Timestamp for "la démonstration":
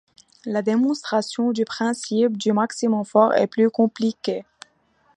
0.45-1.51